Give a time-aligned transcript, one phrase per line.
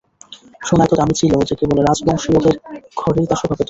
[0.61, 2.55] সোনা এত দামী ছিল যে কেবল রাজবংশীয়দের
[2.99, 3.59] ঘরেই তা শোভা পেত।